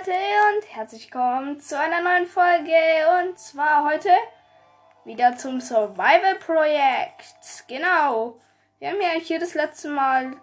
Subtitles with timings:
[0.00, 2.72] Leute und herzlich willkommen zu einer neuen Folge
[3.20, 4.08] und zwar heute
[5.04, 7.64] wieder zum Survival Projekt.
[7.68, 8.38] Genau.
[8.78, 10.36] Wir haben ja hier das letzte Mal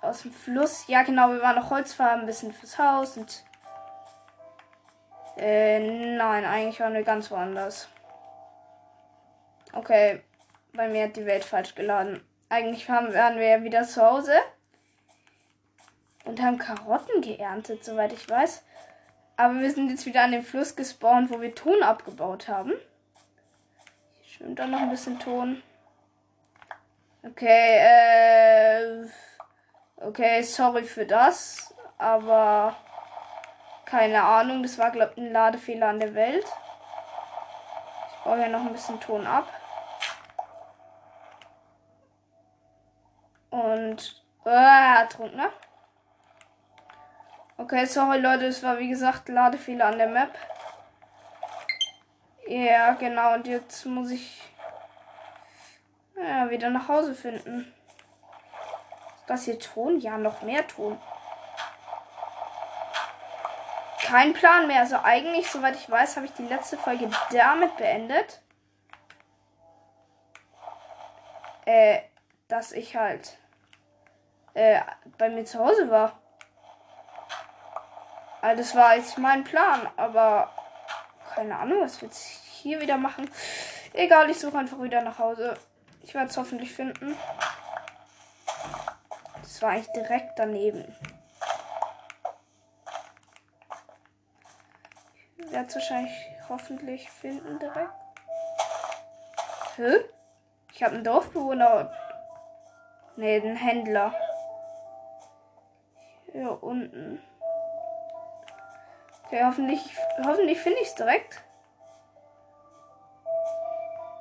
[0.00, 0.86] aus dem Fluss.
[0.86, 3.42] Ja, genau, wir waren noch Holzfarben, ein bisschen fürs Haus und
[5.36, 7.88] äh, nein, eigentlich waren wir ganz woanders.
[9.72, 10.22] Okay,
[10.74, 12.24] bei mir hat die Welt falsch geladen.
[12.50, 14.34] Eigentlich waren wir ja wieder zu Hause
[16.24, 18.62] und haben Karotten geerntet, soweit ich weiß.
[19.36, 22.72] Aber wir sind jetzt wieder an dem Fluss gespawnt, wo wir Ton abgebaut haben.
[24.20, 25.62] Hier schwimmt auch noch ein bisschen Ton.
[27.24, 29.06] Okay, äh.
[29.96, 31.74] Okay, sorry für das.
[31.98, 32.76] Aber
[33.84, 36.44] keine Ahnung, das war, glaube ich, ein Ladefehler an der Welt.
[38.10, 39.46] Ich baue hier noch ein bisschen Ton ab.
[43.50, 44.22] Und.
[44.44, 45.50] Äh, Trunk, ne?
[47.56, 50.30] Okay, sorry Leute, es war wie gesagt Ladefehler an der Map.
[52.46, 54.42] Ja, genau, und jetzt muss ich
[56.16, 57.72] ja, wieder nach Hause finden.
[59.20, 60.00] Ist das hier Ton?
[60.00, 61.00] Ja, noch mehr Ton.
[64.00, 64.80] Kein Plan mehr.
[64.80, 68.42] Also eigentlich, soweit ich weiß, habe ich die letzte Folge damit beendet.
[71.64, 72.00] Äh,
[72.48, 73.38] dass ich halt
[74.54, 74.80] äh,
[75.16, 76.20] bei mir zu Hause war.
[78.42, 80.50] Also das war jetzt mein Plan, aber
[81.32, 83.30] keine Ahnung, was wir jetzt hier wieder machen.
[83.92, 85.54] Egal, ich suche einfach wieder nach Hause.
[86.02, 87.16] Ich werde es hoffentlich finden.
[89.40, 90.92] Das war eigentlich direkt daneben.
[95.36, 96.12] Ich werde es wahrscheinlich
[96.48, 97.92] hoffentlich finden direkt.
[99.76, 100.04] Hä?
[100.72, 101.92] Ich habe einen Dorfbewohner.
[103.14, 104.12] Ne, einen Händler.
[106.32, 107.22] Hier unten.
[109.32, 109.80] Okay, hoffentlich,
[110.22, 111.40] hoffentlich finde ich es direkt.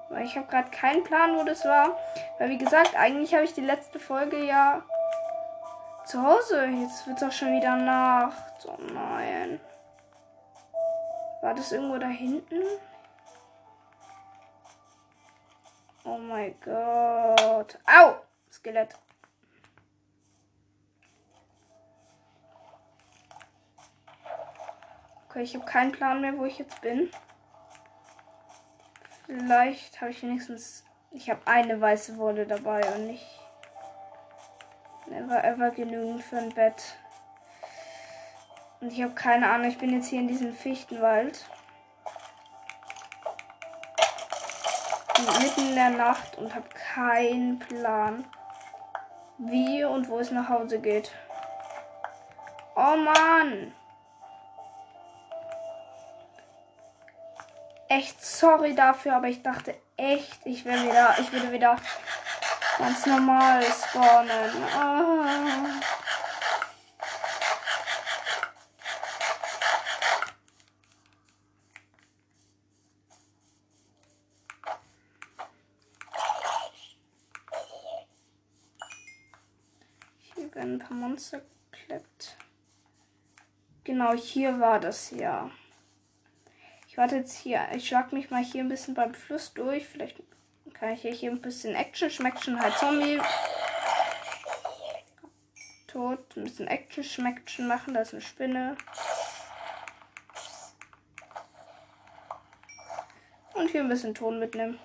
[0.08, 1.98] Weil ich habe gerade keinen Plan, wo das war.
[2.40, 4.82] Weil wie gesagt, eigentlich habe ich die letzte Folge ja
[6.06, 6.66] zu Hause.
[6.66, 8.66] Jetzt wird es auch schon wieder Nacht.
[8.66, 9.60] Oh nein.
[11.42, 12.62] War das irgendwo da hinten?
[16.06, 17.78] Oh mein Gott.
[17.86, 18.16] Au!
[18.50, 18.96] Skelett.
[25.32, 27.10] Okay, ich habe keinen Plan mehr, wo ich jetzt bin.
[29.26, 30.84] Vielleicht habe ich wenigstens.
[31.12, 33.26] Ich habe eine weiße Wolle dabei und nicht.
[35.08, 36.98] Never ever genügend für ein Bett.
[38.82, 41.46] Und ich habe keine Ahnung, ich bin jetzt hier in diesem Fichtenwald.
[45.42, 48.26] Mitten in der Nacht und habe keinen Plan,
[49.38, 51.14] wie und wo es nach Hause geht.
[52.76, 53.74] Oh Mann!
[57.92, 61.76] Echt sorry dafür, aber ich dachte echt, ich will wieder, ich würde wieder
[62.78, 64.64] ganz normal spawnen.
[64.74, 65.82] Ah.
[80.34, 81.42] Hier werden ein paar Monster
[81.72, 82.38] geklebt.
[83.84, 85.52] Genau, hier war das ja.
[86.92, 87.70] Ich warte jetzt hier.
[87.74, 89.88] Ich schlag mich mal hier ein bisschen beim Fluss durch.
[89.88, 90.18] Vielleicht
[90.74, 92.60] kann ich hier ein bisschen Action schmecken.
[92.60, 93.22] Halt Zombie.
[95.88, 96.20] Tot.
[96.36, 97.94] Ein bisschen Action schmecken machen.
[97.94, 98.76] Da ist eine Spinne.
[103.54, 104.78] Und hier ein bisschen Ton mitnehmen.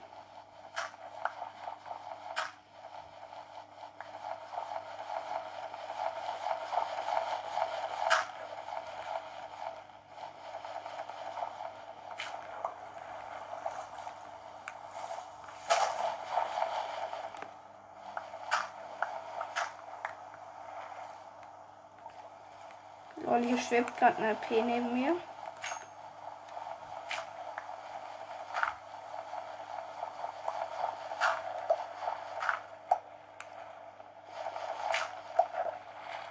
[23.27, 25.17] Und hier schwebt gerade eine P neben mir.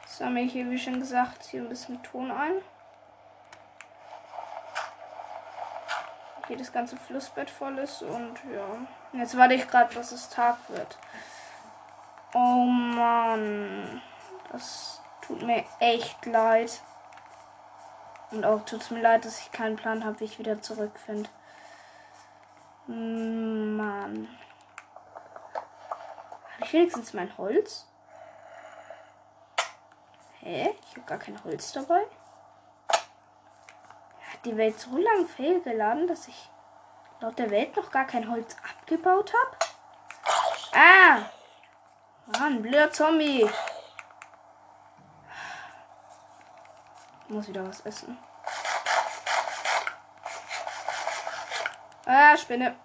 [0.08, 2.62] Sammle ich hier, wie schon gesagt, hier ein bisschen Ton ein.
[6.48, 9.20] Hier das ganze Flussbett voll ist und ja.
[9.20, 10.98] Jetzt warte ich gerade, dass es Tag wird.
[12.34, 14.02] Oh Mann.
[14.52, 16.82] Das Tut mir echt leid.
[18.36, 21.30] Und auch tut es mir leid, dass ich keinen Plan habe, wie ich wieder zurückfinde.
[22.86, 24.28] Mann.
[26.54, 27.88] Habe ich wenigstens mein Holz?
[30.42, 30.76] Hä?
[30.82, 32.02] Ich habe gar kein Holz dabei.
[34.44, 36.50] die Welt so lang fehlgeladen, dass ich
[37.22, 39.58] laut der Welt noch gar kein Holz abgebaut habe?
[40.74, 41.22] Ah!
[42.38, 43.50] Mann, blöder Zombie.
[47.28, 48.18] Muss wieder was essen.
[52.06, 52.76] Ah, Spinne.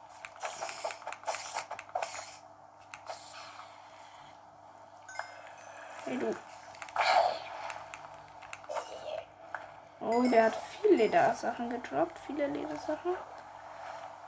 [6.04, 6.34] Hey du.
[10.00, 12.18] Oh, der hat viele Ledersachen gedroppt.
[12.26, 13.14] Viele Ledersachen.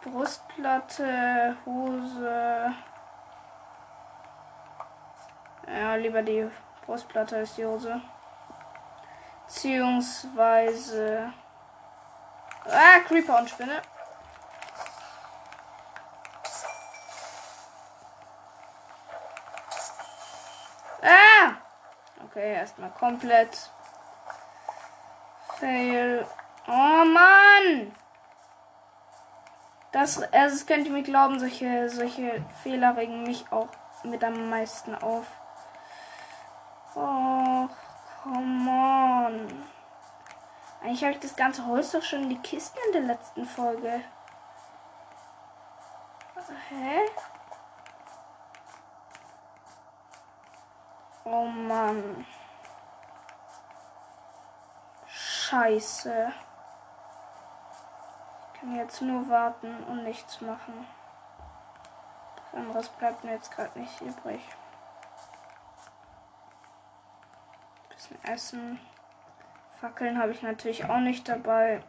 [0.02, 2.74] Brustplatte, Hose.
[5.66, 6.50] Ja, lieber die
[6.84, 8.00] Brustplatte als die Hose.
[9.52, 11.30] Beziehungsweise.
[12.64, 13.82] Ah, Creeper und Spinne.
[21.02, 21.52] Ah!
[22.24, 23.70] Okay, erstmal komplett.
[25.58, 26.26] Fail.
[26.66, 27.94] Oh Mann!
[29.92, 33.68] Das, also das könnt ihr mir glauben, solche, solche Fehler regen mich auch
[34.02, 35.26] mit am meisten auf.
[36.94, 37.68] Oh,
[38.22, 39.64] come on.
[40.80, 44.02] Eigentlich habe ich das ganze Holz doch schon in die Kisten in der letzten Folge.
[46.68, 47.00] Hä?
[51.24, 52.26] Oh Mann.
[55.06, 56.32] Scheiße.
[58.54, 60.86] Ich kann jetzt nur warten und nichts machen.
[62.52, 64.40] Anderes bleibt mir jetzt gerade nicht übrig.
[68.12, 68.80] Bisschen essen.
[69.80, 71.82] Fackeln habe ich natürlich auch nicht dabei.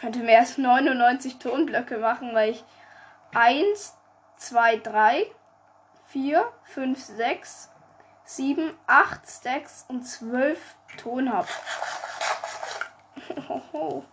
[0.00, 2.64] Könnte mir erst 99 Tonblöcke machen, weil ich
[3.34, 3.96] 1,
[4.36, 5.26] 2, 3,
[6.06, 7.70] 4, 5, 6,
[8.24, 11.48] 7, 8 Stacks und 12 Ton habe.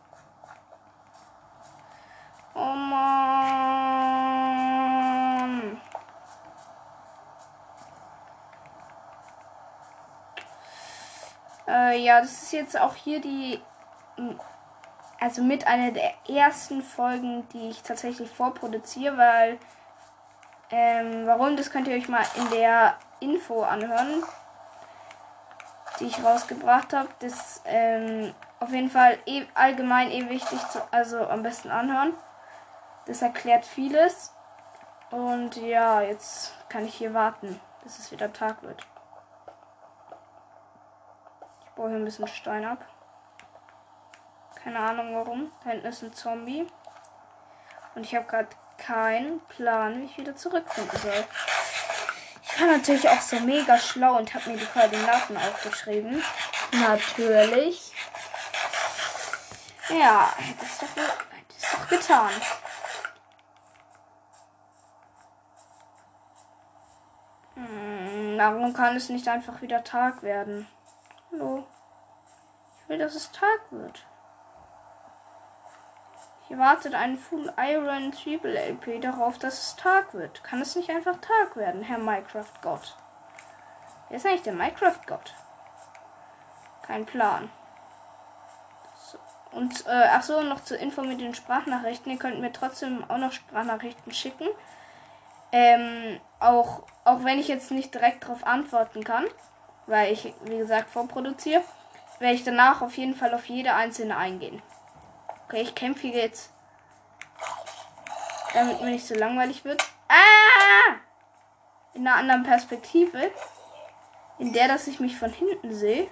[2.61, 4.38] Oh Mann.
[11.69, 13.61] Äh, ja, das ist jetzt auch hier die.
[15.21, 19.59] Also mit einer der ersten Folgen, die ich tatsächlich vorproduziere, weil
[20.71, 24.23] ähm, warum, das könnt ihr euch mal in der Info anhören,
[25.99, 27.09] die ich rausgebracht habe.
[27.19, 32.13] Das ähm, auf jeden Fall eh, allgemein eh wichtig, zu, also am besten anhören.
[33.05, 34.33] Das erklärt vieles.
[35.11, 38.85] Und ja, jetzt kann ich hier warten, bis es wieder Tag wird.
[41.79, 42.85] Ich baue hier ein bisschen Stein ab.
[44.61, 45.49] Keine Ahnung warum.
[45.63, 46.67] Da hinten ist ein Zombie.
[47.95, 51.23] Und ich habe gerade keinen Plan, wie ich wieder zurückfinden soll.
[52.43, 56.21] Ich war natürlich auch so mega schlau und habe mir die Koordinaten aufgeschrieben.
[56.73, 57.93] Natürlich.
[59.87, 62.31] Ja, hätte es doch, doch getan.
[67.55, 70.67] Hm, warum kann es nicht einfach wieder Tag werden?
[71.31, 71.63] Hallo.
[72.81, 74.03] Ich will, dass es Tag wird.
[76.47, 80.43] Hier wartet ein Full Iron Triple LP darauf, dass es Tag wird.
[80.43, 82.97] Kann es nicht einfach Tag werden, Herr Minecraft Gott?
[84.07, 85.35] Wer ist eigentlich der Minecraft Gott?
[86.81, 87.51] Kein Plan.
[88.97, 89.19] So.
[89.51, 92.11] Und äh, ach so, noch zur Info mit den Sprachnachrichten.
[92.11, 94.47] Ihr könnt mir trotzdem auch noch Sprachnachrichten schicken.
[95.51, 99.25] Ähm, auch, auch wenn ich jetzt nicht direkt darauf antworten kann,
[99.89, 101.63] weil ich, wie gesagt, vorproduziere,
[102.19, 104.61] werde ich danach auf jeden Fall auf jede einzelne eingehen.
[105.45, 106.51] Okay, ich kämpfe jetzt.
[108.53, 109.81] Damit mir nicht so langweilig wird.
[110.07, 110.95] Ah!
[111.93, 113.31] In einer anderen Perspektive.
[114.37, 116.07] In der, dass ich mich von hinten sehe.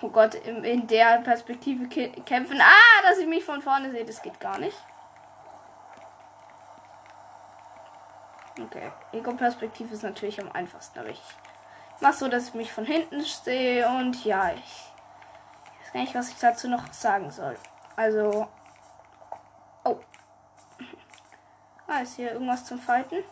[0.00, 2.60] Oh Gott, in, in der Perspektive kämpfen.
[2.60, 4.76] Ah, dass ich mich von vorne sehe, das geht gar nicht.
[8.60, 11.22] Okay, Ego-Perspektive ist natürlich am einfachsten, aber ich
[12.00, 14.92] mach so, dass ich mich von hinten sehe und ja, ich
[15.82, 17.56] weiß gar nicht, was ich dazu noch sagen soll.
[17.96, 18.46] Also.
[19.84, 19.98] Oh.
[21.86, 23.24] Ah, ist hier irgendwas zum Falten?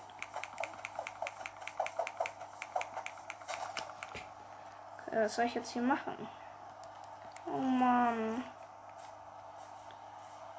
[5.06, 6.28] Okay, was soll ich jetzt hier machen?
[7.46, 8.42] Oh Mann.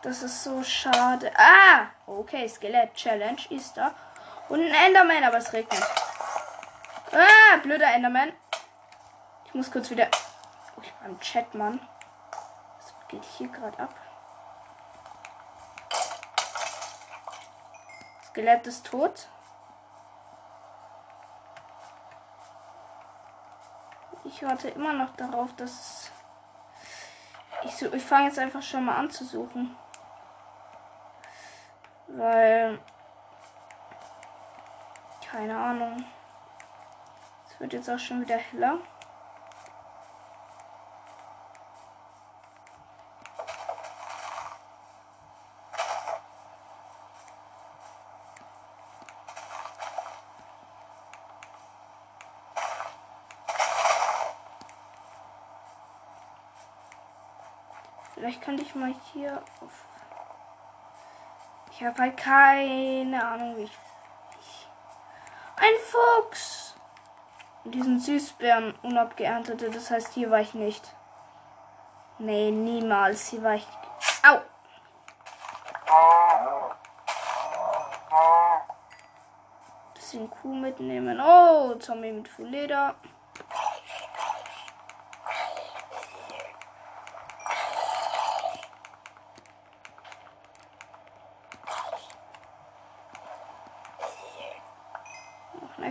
[0.01, 1.31] Das ist so schade.
[1.35, 1.87] Ah!
[2.05, 3.93] Okay, Skelett Challenge ist da.
[4.47, 5.83] Und ein Enderman, aber es regnet.
[7.17, 8.31] Ah, blöder Enderman.
[9.45, 10.07] Ich muss kurz wieder.
[10.75, 11.79] Oh, ich war im Chat, Mann
[13.07, 13.93] geht hier gerade ab?
[18.27, 19.27] Skelett ist tot.
[24.25, 26.11] Ich warte immer noch darauf, dass
[27.63, 29.75] Ich, ich fange jetzt einfach schon mal an zu suchen.
[32.07, 32.79] Weil.
[35.29, 36.05] Keine Ahnung.
[37.59, 38.79] Wird jetzt auch schon wieder heller.
[58.13, 59.85] Vielleicht könnte ich mal hier auf.
[61.71, 63.77] Ich habe halt keine Ahnung, wie ich
[65.55, 66.66] ein Fuchs!
[67.73, 70.83] Diesen Süßbären unabgeerntete, das heißt, hier war ich nicht.
[72.17, 73.27] Nee, niemals.
[73.27, 73.67] Hier war ich.
[74.23, 74.39] Au!
[79.93, 81.19] Bisschen Kuh mitnehmen.
[81.19, 82.95] Oh, Zombie mit Fulleder.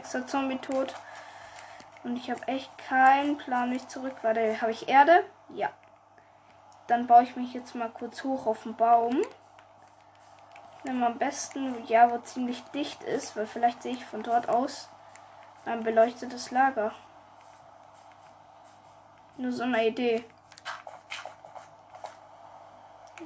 [0.06, 0.94] extra Zombie tot.
[2.06, 4.14] Und ich habe echt keinen Plan, wie ich zurück.
[4.22, 5.24] Warte, habe ich Erde?
[5.48, 5.70] Ja.
[6.86, 9.22] Dann baue ich mich jetzt mal kurz hoch auf den Baum.
[10.84, 14.88] Nimm am besten, ja, wo ziemlich dicht ist, weil vielleicht sehe ich von dort aus
[15.64, 16.92] ein beleuchtetes Lager.
[19.36, 20.24] Nur so eine Idee.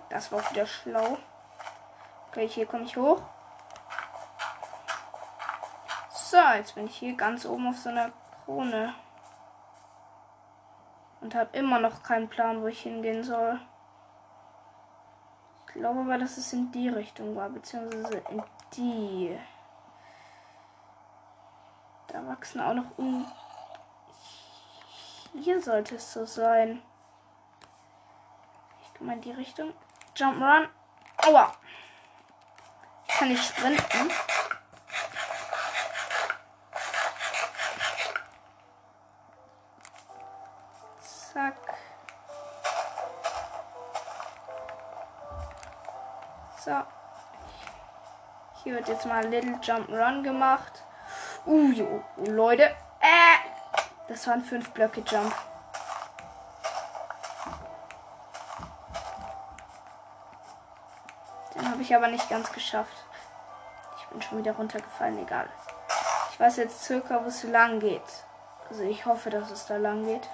[0.09, 1.19] Das war wieder schlau.
[2.31, 3.21] Okay, hier komme ich hoch.
[6.11, 8.11] So, jetzt bin ich hier ganz oben auf so einer
[8.50, 8.95] Krone.
[11.21, 13.61] Und habe immer noch keinen Plan, wo ich hingehen soll.
[15.69, 18.42] Ich glaube aber, dass es in die Richtung war, beziehungsweise in
[18.73, 19.38] die.
[22.09, 23.30] Da wachsen auch noch um.
[25.35, 26.83] Hier sollte es so sein.
[28.83, 29.73] Ich gehe mal in die Richtung.
[30.16, 30.69] Jump run.
[31.19, 31.52] Aua.
[33.07, 34.11] Ich kann nicht sprinten.
[46.64, 46.73] So.
[48.62, 50.85] Hier wird jetzt mal Little Jump Run gemacht.
[51.47, 52.64] Uh, jo, Leute.
[52.64, 53.38] Äh,
[54.09, 55.35] das waren fünf Blöcke Jump.
[61.55, 63.05] Den habe ich aber nicht ganz geschafft.
[63.97, 65.49] Ich bin schon wieder runtergefallen, egal.
[66.33, 68.02] Ich weiß jetzt circa, wo es lang geht.
[68.69, 70.29] Also ich hoffe, dass es da lang geht.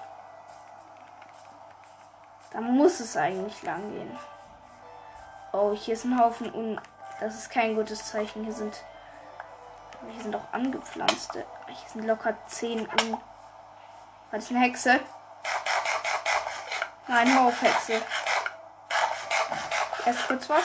[2.51, 4.19] Da muss es eigentlich lang gehen.
[5.59, 6.79] Oh, hier ist ein Haufen un.
[7.19, 8.45] Das ist kein gutes Zeichen.
[8.45, 8.75] Hier sind.
[10.13, 11.47] Hier sind auch angepflanzte.
[11.67, 13.13] Hier sind locker 10 un.
[13.13, 13.21] War
[14.33, 15.01] das eine Hexe?
[17.09, 18.03] Nein, Haufhexe.
[20.05, 20.65] Erst kurz was.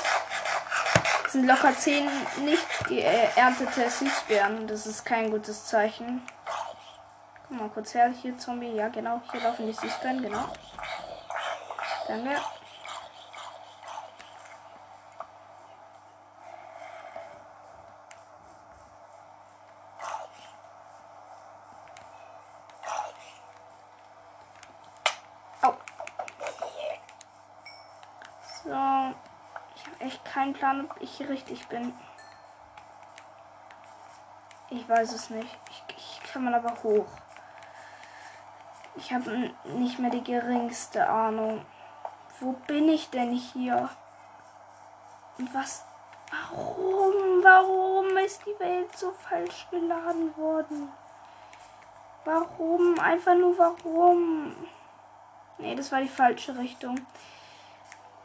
[1.26, 2.10] Es sind locker 10
[2.44, 4.68] nicht geerntete Süßbeeren.
[4.68, 6.28] Das ist kein gutes Zeichen.
[7.48, 8.10] Komm mal kurz her.
[8.10, 8.76] Hier, Zombie.
[8.76, 9.22] Ja, genau.
[9.32, 10.50] Hier laufen die Süßbeeren, genau.
[12.10, 12.36] Danke.
[25.64, 25.74] Au.
[28.64, 28.70] So.
[29.76, 31.92] Ich habe echt keinen Plan, ob ich richtig bin.
[34.70, 35.50] Ich weiß es nicht.
[35.72, 37.08] Ich, ich kann man aber hoch.
[38.96, 41.66] Ich habe nicht mehr die geringste Ahnung.
[42.40, 43.90] Wo bin ich denn hier?
[45.40, 45.84] Und was?
[46.30, 47.42] Warum?
[47.42, 50.92] Warum ist die Welt so falsch geladen worden?
[52.24, 53.00] Warum?
[53.00, 54.56] Einfach nur warum?
[55.58, 57.00] Nee, das war die falsche Richtung.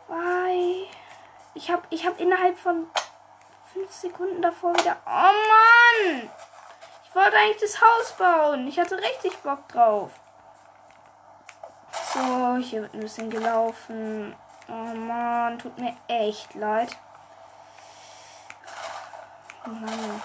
[0.06, 0.86] Weil
[1.56, 2.86] ich habe ich hab innerhalb von
[3.72, 4.96] fünf Sekunden davor wieder.
[5.06, 6.30] Oh Mann!
[7.04, 8.68] Ich wollte eigentlich das Haus bauen.
[8.68, 10.10] Ich hatte richtig Bock drauf.
[12.12, 14.36] So, hier wird ein bisschen gelaufen.
[14.68, 16.94] Oh man, tut mir echt leid.
[19.66, 20.22] Oh Mann.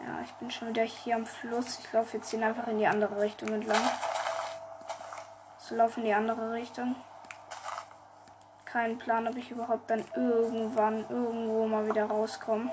[0.00, 1.78] Ja, ich bin schon wieder hier am Fluss.
[1.78, 3.90] Ich laufe jetzt hier einfach in die andere Richtung entlang.
[5.58, 6.94] So laufen in die andere Richtung.
[8.74, 12.68] Kein Plan, ob ich überhaupt dann irgendwann irgendwo mal wieder rauskomme.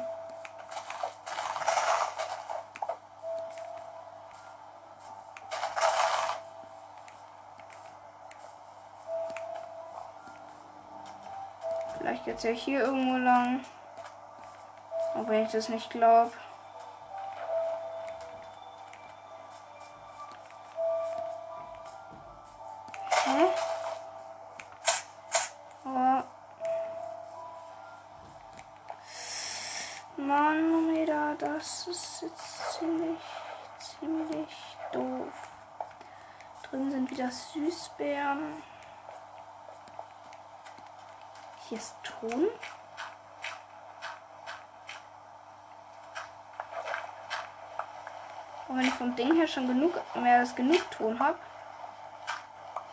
[11.99, 13.63] Vielleicht geht es ja hier irgendwo lang.
[15.13, 16.31] Auch wenn ich das nicht glaube.
[37.31, 38.61] Süßbeeren.
[41.67, 42.49] Hier ist Ton.
[48.67, 51.37] Und wenn ich vom Ding her schon genug, mehr als genug Ton habe,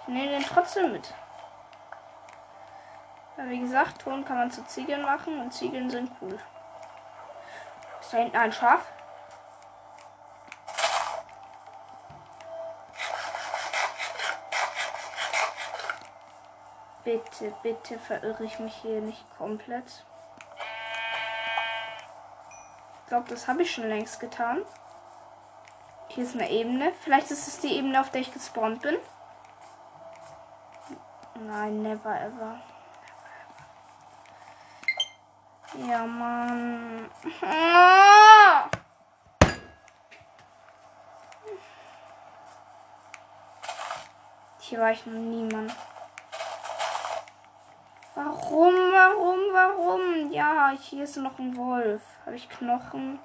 [0.03, 1.13] ich nehme den trotzdem mit.
[3.37, 6.39] Weil wie gesagt, Ton kann man zu Ziegeln machen und Ziegeln sind cool.
[8.01, 8.93] Ist da hinten ein Schaf?
[17.09, 20.05] Bitte, bitte verirre ich mich hier nicht komplett.
[23.01, 24.63] Ich glaube, das habe ich schon längst getan.
[26.09, 26.93] Hier ist eine Ebene.
[27.01, 28.99] Vielleicht ist es die Ebene, auf der ich gespawnt bin.
[31.47, 32.61] Nein, never ever.
[35.89, 37.09] Ja, Mann.
[44.61, 45.73] Hier war ich noch niemand.
[48.29, 50.31] Warum, warum, warum?
[50.31, 52.03] Ja, hier ist noch ein Wolf.
[52.27, 53.19] Habe ich Knochen?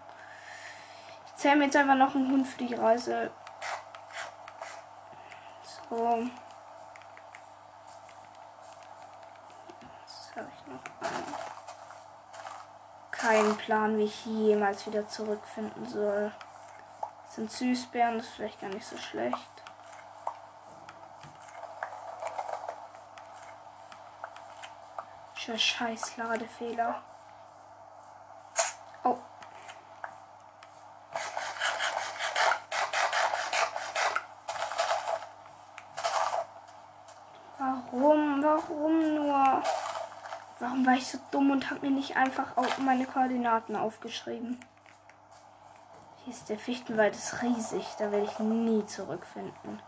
[1.26, 3.30] Ich zähle mir jetzt einfach noch einen Hund für die Reise.
[5.90, 6.24] So.
[10.06, 11.34] Jetzt habe ich noch einen.
[13.12, 16.32] Keinen Plan, wie ich jemals wieder zurückfinden soll.
[17.26, 19.64] Das sind Süßbeeren, das ist vielleicht gar nicht so schlecht.
[25.33, 27.04] Für scheiß Ladefehler.
[29.04, 29.18] Oh.
[37.58, 38.42] Warum?
[38.42, 39.64] Warum nur?
[40.60, 44.58] Warum war ich so dumm und habe mir nicht einfach auch meine Koordinaten aufgeschrieben?
[46.24, 49.82] Hier ist der Fichtenwald ist riesig, da werde ich nie zurückfinden.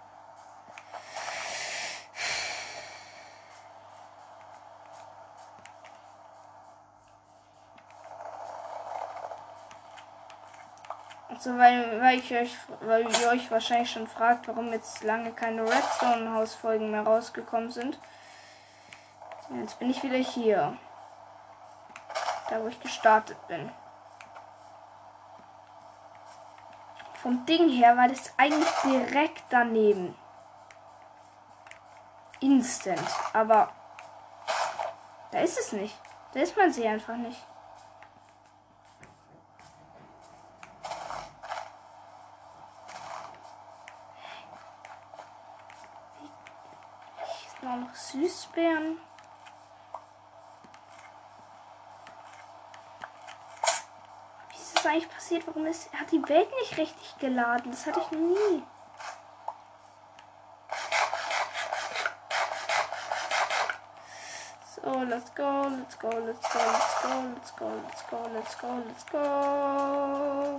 [11.45, 15.61] So, weil, weil, ich euch, weil ihr euch wahrscheinlich schon fragt, warum jetzt lange keine
[15.61, 17.99] Redstone-Hausfolgen mehr rausgekommen sind.
[19.53, 20.75] Jetzt bin ich wieder hier.
[22.49, 23.71] Da, wo ich gestartet bin.
[27.21, 30.15] Vom Ding her war das eigentlich direkt daneben.
[32.39, 33.07] Instant.
[33.33, 33.69] Aber
[35.29, 35.95] da ist es nicht.
[36.33, 37.45] Da ist man sie einfach nicht.
[48.15, 48.97] Noch Süßbeeren.
[54.49, 55.47] Wie ist das eigentlich passiert?
[55.47, 57.71] Warum ist, hat die Welt nicht richtig geladen?
[57.71, 58.63] Das hatte ich noch nie.
[64.75, 68.83] So, let's go, let's go, let's go, let's go, let's go, let's go, let's go,
[68.87, 69.19] let's go.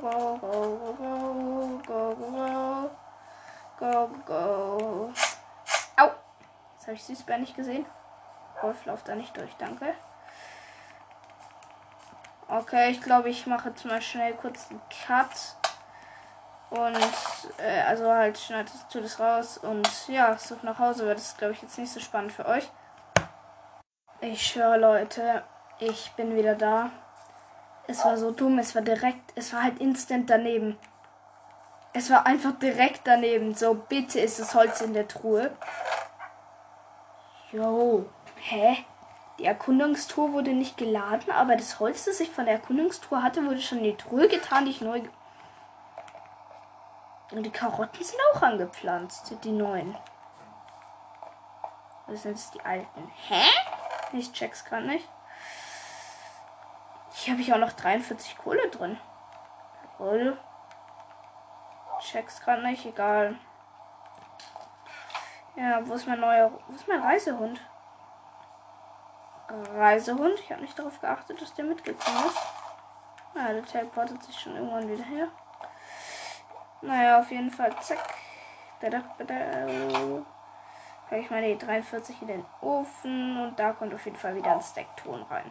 [0.00, 0.66] Go, go,
[0.98, 2.90] go, go, go,
[3.78, 4.56] go, go, go.
[5.08, 5.35] Au!
[6.86, 7.84] Jetzt habe ich Süßbär nicht gesehen.
[8.62, 9.92] Wolf läuft da nicht durch, danke.
[12.46, 15.56] Okay, ich glaube, ich mache jetzt mal schnell kurz einen Cut.
[16.70, 16.96] Und,
[17.58, 19.58] äh, also halt, schneide das, das raus.
[19.58, 22.70] Und ja, such nach Hause, weil das glaube ich, jetzt nicht so spannend für euch.
[24.20, 25.42] Ich schwöre, Leute,
[25.80, 26.90] ich bin wieder da.
[27.88, 30.78] Es war so dumm, es war direkt, es war halt instant daneben.
[31.94, 33.56] Es war einfach direkt daneben.
[33.56, 35.50] So, bitte ist das Holz in der Truhe.
[37.56, 38.04] Jo,
[38.36, 38.84] hä?
[39.38, 43.62] Die Erkundungstour wurde nicht geladen, aber das Holz, das ich von der Erkundungstour hatte, wurde
[43.62, 45.00] schon in die Truhe getan, die ich neu.
[47.30, 49.96] Und die Karotten sind auch angepflanzt, die neuen.
[52.08, 53.10] Das sind jetzt die alten.
[53.28, 53.42] Hä?
[54.12, 55.08] Ich check's gerade nicht.
[57.14, 59.00] Hier habe ich auch noch 43 Kohle drin.
[59.98, 60.38] Jawohl.
[62.00, 63.38] Check's gerade nicht, egal.
[65.56, 66.50] Ja, wo ist mein neuer.
[66.68, 67.60] Wo ist mein Reisehund?
[69.74, 70.38] Reisehund.
[70.40, 72.38] Ich habe nicht darauf geachtet, dass der mitgekommen ist.
[73.34, 75.28] Naja, der teleportet sich schon irgendwann wieder her.
[76.82, 77.74] Naja, auf jeden Fall.
[77.80, 78.14] Zack.
[78.80, 80.24] Bitte, bitte
[81.08, 84.60] packe ich meine 43 in den Ofen und da kommt auf jeden Fall wieder ein
[84.60, 85.50] Stack-Ton rein.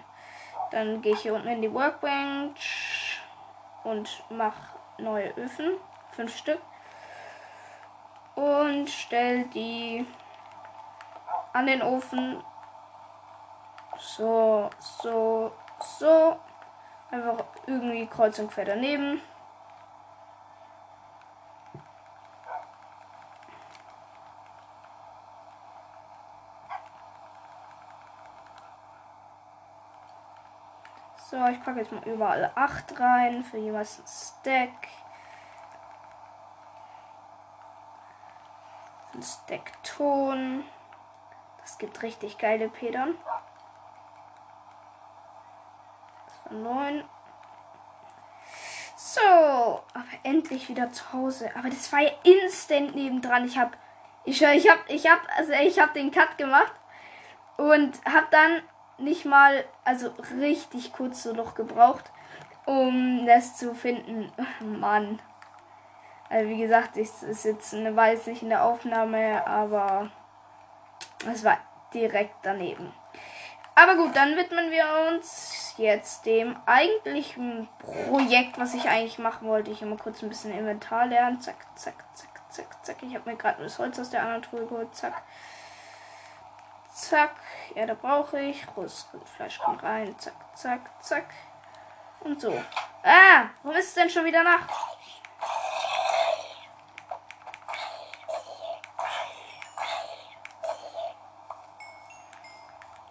[0.72, 3.22] Dann gehe ich hier unten in die Workbench
[3.84, 5.78] und mache neue Öfen,
[6.12, 6.60] fünf Stück.
[8.36, 10.06] Und stell die
[11.54, 12.43] an den Ofen.
[13.98, 16.38] So, so, so.
[17.12, 19.21] Einfach irgendwie kreuz und quer daneben.
[31.17, 34.88] So, ich packe jetzt mal überall 8 rein für jeweils ein Stack.
[39.15, 40.65] Ein Stack Ton.
[41.62, 43.15] Das gibt richtig geile Pedern.
[46.28, 47.04] Das war 9.
[48.97, 51.49] So, aber endlich wieder zu Hause.
[51.56, 53.45] Aber das war ja instant nebendran.
[53.45, 53.71] Ich habe
[54.25, 56.73] ich, ich habe ich hab, also ich habe den Cut gemacht
[57.58, 58.62] und habe dann
[58.97, 60.10] nicht mal, also
[60.41, 62.12] richtig kurz so noch gebraucht,
[62.65, 64.32] um das zu finden.
[64.60, 65.21] Mann.
[66.29, 70.09] Also wie gesagt, ich ist jetzt eine Weile nicht in der Aufnahme, aber
[71.31, 71.57] es war
[71.93, 72.93] direkt daneben.
[73.75, 79.71] Aber gut, dann widmen wir uns jetzt dem eigentlichen Projekt, was ich eigentlich machen wollte.
[79.71, 81.41] Ich immer kurz ein bisschen Inventar lernen.
[81.41, 82.95] Zack, zack, zack, zack, zack.
[83.01, 84.95] Ich habe mir gerade das Holz aus der anderen Truhe geholt.
[84.95, 85.21] Zack.
[86.93, 87.35] Zack.
[87.75, 88.65] Ja, da brauche ich.
[88.77, 90.15] Rohes Fleisch kommt rein.
[90.17, 91.25] Zack, zack, zack.
[92.21, 92.53] Und so.
[93.03, 94.69] Ah, warum ist es denn schon wieder Nacht?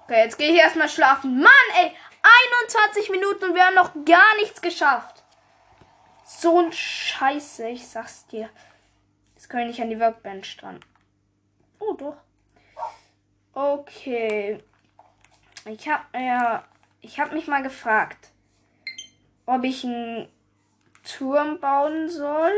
[0.04, 1.40] Okay, jetzt gehe ich erstmal schlafen.
[1.40, 1.50] Mann,
[1.82, 1.92] ey!
[2.62, 5.22] 21 Minuten und wir haben noch gar nichts geschafft.
[6.24, 8.48] So ein Scheiße, ich sag's dir.
[9.34, 10.80] Jetzt können wir nicht an die Workbench dran.
[11.78, 12.16] Oh, doch.
[13.52, 14.62] Okay.
[15.66, 16.64] Ich hab ja,
[17.00, 18.30] ich habe mich mal gefragt,
[19.46, 20.28] ob ich einen
[21.02, 22.52] Turm bauen soll.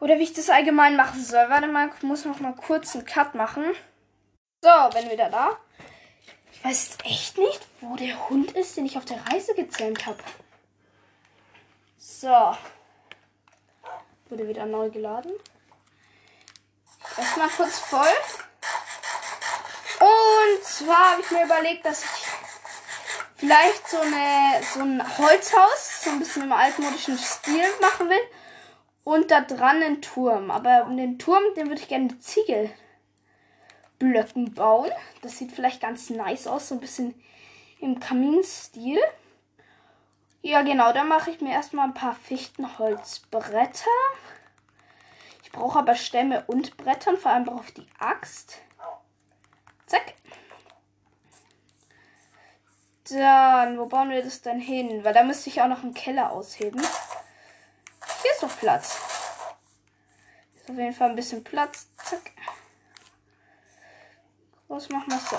[0.00, 1.48] Oder wie ich das allgemein machen soll.
[1.50, 3.64] Warte mal, ich muss noch mal kurz einen Cut machen.
[4.62, 5.58] So, bin wieder da.
[6.52, 10.06] Ich weiß jetzt echt nicht, wo der Hund ist, den ich auf der Reise gezähmt
[10.06, 10.18] habe.
[11.98, 12.56] So.
[14.28, 15.32] Wurde wieder neu geladen.
[17.16, 18.06] Erstmal kurz voll.
[20.00, 22.10] Und zwar habe ich mir überlegt, dass ich
[23.36, 28.20] vielleicht so, eine, so ein Holzhaus, so ein bisschen im altmodischen Stil machen will.
[29.04, 30.50] Und da dran einen Turm.
[30.50, 34.90] Aber den Turm, den würde ich gerne mit Ziegelblöcken bauen.
[35.22, 37.14] Das sieht vielleicht ganz nice aus, so ein bisschen
[37.80, 39.00] im Kaminstil.
[40.42, 43.90] Ja, genau, dann mache ich mir erstmal ein paar Fichtenholzbretter.
[45.42, 48.58] Ich brauche aber Stämme und Brettern, vor allem brauche ich die Axt.
[49.86, 50.14] Zack.
[53.10, 55.02] Dann, wo bauen wir das denn hin?
[55.02, 56.80] Weil da müsste ich auch noch einen Keller ausheben.
[58.22, 58.98] Hier ist noch Platz.
[60.54, 61.88] Ist auf jeden Fall ein bisschen Platz.
[62.04, 62.32] Zack.
[64.68, 65.36] Was machen wir so?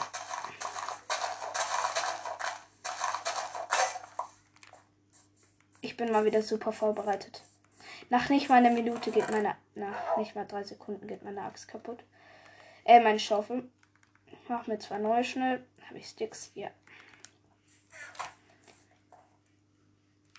[5.82, 7.44] Ich bin mal wieder super vorbereitet.
[8.10, 9.56] Nach nicht mal einer Minute geht meine.
[9.76, 12.04] Nach nicht mal drei Sekunden geht meine Axt kaputt.
[12.84, 13.70] Äh, meine Schaufel.
[14.26, 15.66] Ich mach mir zwei neue schnell.
[15.88, 16.52] Habe ich Sticks?
[16.56, 16.70] Ja.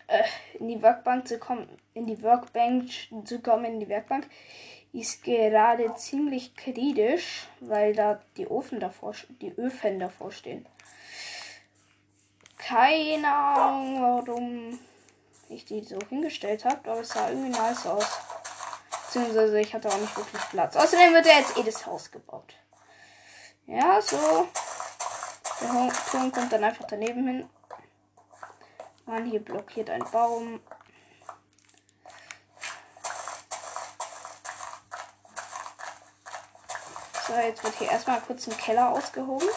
[0.07, 0.25] Äh,
[0.63, 2.89] in die Werkbank zu kommen, in die Workbank
[3.25, 4.29] zu kommen, in die Werkbank,
[4.93, 10.67] ist gerade ziemlich kritisch, weil da die Ofen davor, die Öfen davor stehen.
[12.59, 14.79] Keine Ahnung, warum
[15.49, 18.07] ich die so hingestellt habe, aber es sah irgendwie nice aus.
[19.07, 20.77] Beziehungsweise ich hatte auch nicht wirklich Platz.
[20.77, 22.55] Außerdem wird ja jetzt eh das Haus gebaut.
[23.67, 24.47] Ja, so.
[25.61, 27.49] Der Turm kommt dann einfach daneben hin.
[29.13, 30.59] Mann, hier blockiert ein Baum.
[37.27, 39.51] So, jetzt wird hier erstmal kurz ein Keller ausgehoben.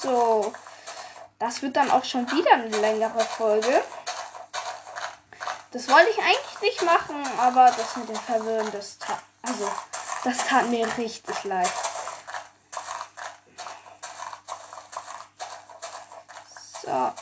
[0.00, 0.52] So.
[1.40, 3.82] Das wird dann auch schon wieder eine längere Folge.
[5.72, 9.68] Das wollte ich eigentlich nicht machen, aber das mit dem Verwirren, das tat, also,
[10.22, 11.72] das tat mir richtig leid.
[16.90, 17.12] So.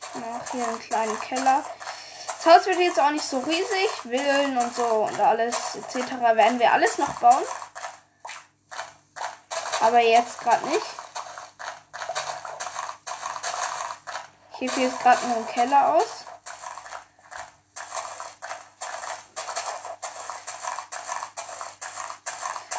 [0.00, 1.64] Ich mache hier einen kleinen Keller.
[2.26, 3.90] Das Haus wird jetzt auch nicht so riesig.
[4.02, 6.12] Villen und so und alles etc.
[6.34, 7.44] werden wir alles noch bauen.
[9.80, 10.86] Aber jetzt gerade nicht.
[14.54, 16.24] Ich hebe jetzt gerade nur einen Keller aus.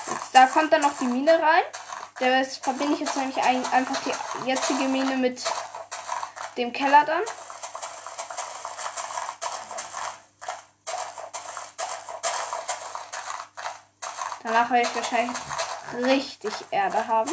[0.08, 1.64] Jetzt, da kommt dann noch die Mine rein.
[2.20, 5.42] Das verbinde ich jetzt nämlich einfach die jetzige Mine mit
[6.58, 7.24] dem Keller dann.
[14.50, 15.38] Danach werde ich wahrscheinlich
[15.94, 17.30] richtig Erde haben.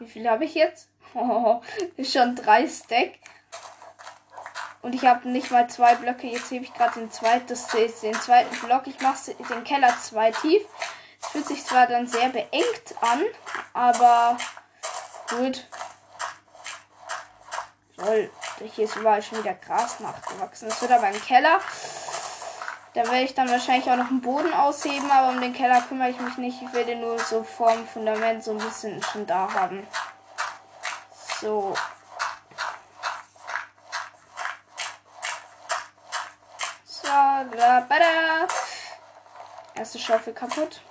[0.00, 0.88] Wie viel habe ich jetzt?
[1.14, 1.60] Oh,
[2.02, 3.18] schon drei Stack.
[4.80, 6.26] Und ich habe nicht mal zwei Blöcke.
[6.26, 8.86] Jetzt hebe ich gerade den den zweiten Block.
[8.86, 10.62] Ich mache den Keller zwei tief.
[11.20, 13.22] Es fühlt sich zwar dann sehr beengt an,
[13.74, 14.38] aber
[15.28, 15.68] gut.
[17.98, 18.30] Soll.
[18.74, 20.70] Hier ist überall schon wieder Gras nachgewachsen.
[20.70, 21.60] Das wird aber ein Keller.
[22.94, 26.10] Da werde ich dann wahrscheinlich auch noch einen Boden ausheben, aber um den Keller kümmere
[26.10, 26.60] ich mich nicht.
[26.60, 29.86] Ich werde nur so vorm Fundament so ein bisschen schon da haben.
[31.40, 31.74] So.
[36.84, 38.46] So, da, da.
[39.74, 40.82] Erste Schaufel kaputt.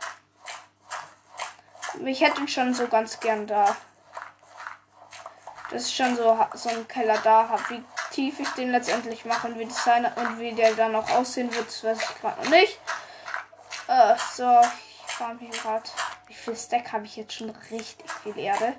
[2.04, 3.76] Ich hätte ihn schon so ganz gern da.
[5.70, 7.64] Das ist schon so, so ein Keller da habe.
[7.70, 11.54] Wie tief ich den letztendlich mache und wie, Design und wie der dann noch aussehen
[11.54, 12.80] wird, das weiß ich gerade noch nicht.
[13.88, 15.90] Äh, so, ich farm hier gerade.
[16.28, 17.50] Wie viel Stack habe ich jetzt schon?
[17.50, 18.76] Richtig viel Erde.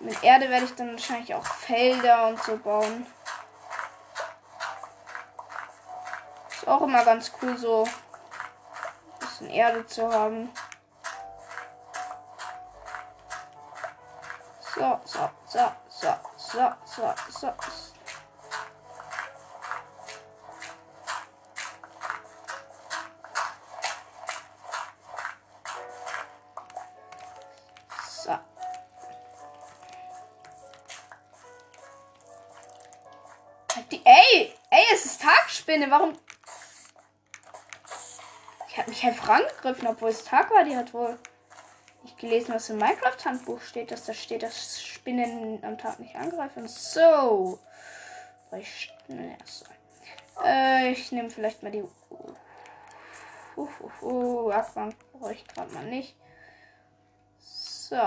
[0.00, 3.06] Mit Erde werde ich dann wahrscheinlich auch Felder und so bauen.
[6.50, 10.50] Ist auch immer ganz cool, so ein bisschen Erde zu haben.
[14.74, 17.52] So, so, so, so, so, so, so.
[28.08, 28.38] So.
[33.90, 35.90] Die, ey, ey, es ist Tagspinne.
[35.90, 36.16] Warum?
[38.68, 40.64] Ich habe mich einfach angegriffen, obwohl es Tag war.
[40.64, 41.18] Die hat wohl
[42.02, 46.66] nicht gelesen, was im Minecraft-Handbuch steht, dass da steht, dass Spinnen am Tag nicht angreifen.
[46.66, 47.58] So.
[48.58, 49.66] Ich, ne, so.
[50.42, 51.82] Äh, ich nehme vielleicht mal die.
[51.82, 51.90] Uh,
[53.58, 53.68] uh,
[54.00, 56.16] uh, uh, brauche ich gerade mal nicht.
[57.38, 58.00] So.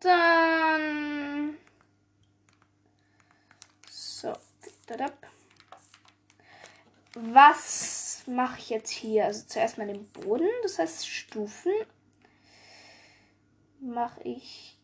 [0.00, 1.56] Dann.
[3.88, 4.34] So.
[7.14, 9.24] Was mache ich jetzt hier?
[9.24, 11.72] Also zuerst mal den Boden, das heißt Stufen
[13.80, 14.75] mache ich.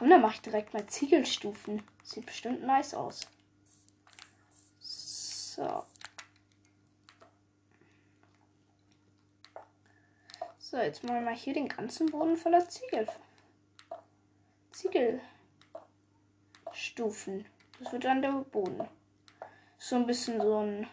[0.00, 1.86] Komm, dann mache ich direkt mal Ziegelstufen.
[2.02, 3.20] Sieht bestimmt nice aus.
[4.80, 5.84] So.
[10.58, 13.06] So, jetzt machen wir mal hier den ganzen Boden voller Ziegel.
[14.72, 17.44] Ziegelstufen.
[17.78, 18.88] Das wird dann der Boden.
[19.76, 20.88] So ein bisschen so ein.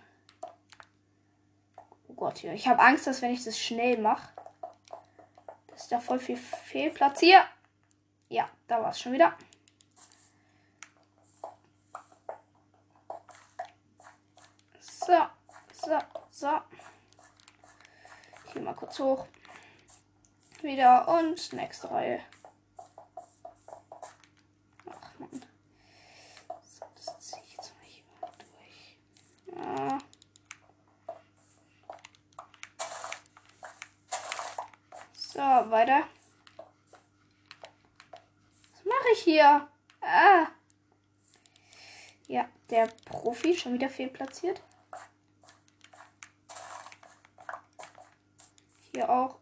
[2.10, 2.52] Oh Gott, hier.
[2.52, 4.34] Ich habe Angst, dass wenn ich das schnell mache,
[5.74, 7.46] ist da voll viel Fehlplatz hier.
[8.30, 9.38] Ja, da war es schon wieder.
[14.82, 15.28] So,
[15.72, 16.62] so, so.
[18.52, 19.26] Hier mal kurz hoch.
[20.62, 22.20] Wieder und nächste Reihe.
[24.90, 25.46] Ach man.
[26.62, 28.04] So, das ziehe ich jetzt mal hier
[28.50, 28.98] durch.
[29.56, 29.98] Ja.
[35.14, 36.08] So, weiter.
[39.14, 39.68] Ich hier?
[40.02, 40.48] Ah.
[42.28, 44.62] Ja, der Profi schon wieder fehlplatziert.
[48.92, 49.38] Hier auch.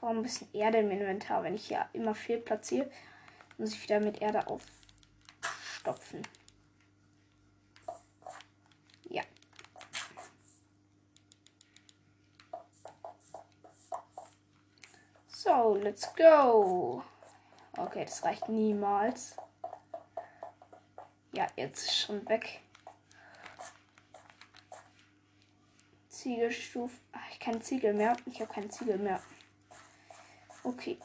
[0.00, 2.90] Warum ein bisschen Erde im Inventar, wenn ich hier immer fehlplatziere,
[3.58, 6.22] muss ich wieder mit Erde aufstopfen.
[15.44, 17.02] So, let's go.
[17.76, 19.36] Okay, das reicht niemals.
[21.32, 22.60] Ja, jetzt ist schon weg.
[26.08, 26.96] Ziegelstufe.
[27.12, 28.16] Ach, ich kann Ziegel mehr.
[28.26, 29.20] Ich habe keinen Ziegel mehr.
[30.62, 30.98] Okay.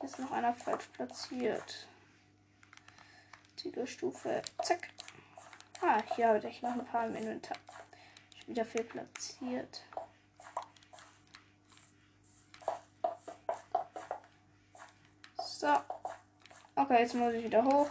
[0.00, 1.88] Hier ist noch einer falsch platziert.
[3.56, 4.42] Ziegelstufe.
[4.62, 4.88] Zack.
[5.80, 7.56] Ah, hier habe ich noch ein paar im Inventar.
[8.46, 9.82] Wieder viel platziert.
[15.64, 15.72] So.
[16.76, 17.88] Okay, jetzt muss ich wieder hoch.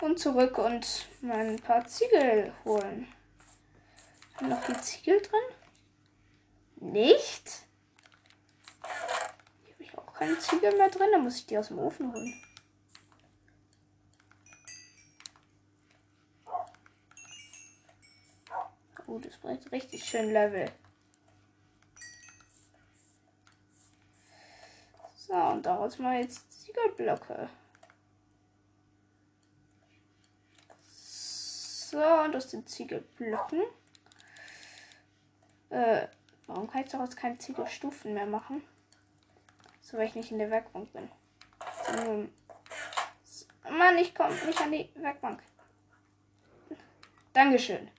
[0.00, 3.12] Und zurück und mein paar Ziegel holen.
[4.38, 5.40] Sind noch die Ziegel drin?
[6.76, 7.66] Nicht?
[9.62, 11.10] Hier habe ich auch keine Ziegel mehr drin.
[11.12, 12.42] Da muss ich die aus dem Ofen holen.
[19.06, 20.72] Oh, das bringt richtig schön Level.
[25.50, 27.48] Und daraus mal jetzt Ziegelblöcke.
[30.88, 33.62] So, und aus den Ziegelblöcken.
[35.70, 36.06] Äh,
[36.46, 38.62] warum kann ich daraus keine Ziegelstufen mehr machen?
[39.80, 41.10] So, weil ich nicht in der Werkbank bin.
[41.84, 42.28] So,
[43.70, 45.42] Mann, ich komme nicht an die Werkbank.
[47.32, 47.90] Dankeschön.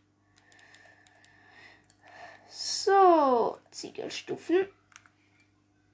[2.48, 4.68] So, Ziegelstufen.